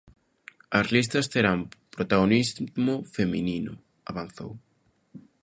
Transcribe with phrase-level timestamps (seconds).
[0.79, 1.59] As listas terán
[1.95, 3.73] protagonismo feminino,
[4.11, 4.51] avanzou.